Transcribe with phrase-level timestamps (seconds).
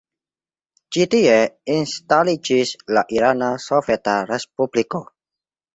[0.95, 1.35] Ĉi-tie
[1.75, 5.07] instaliĝis la Irana Soveta Respubliko.